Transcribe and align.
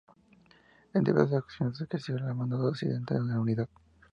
En 0.95 1.03
diversas 1.03 1.43
ocasiones 1.43 1.79
ejerció 1.79 2.15
el 2.15 2.33
mando 2.33 2.67
accidental 2.69 3.27
de 3.27 3.33
la 3.35 3.39
unidad. 3.39 3.69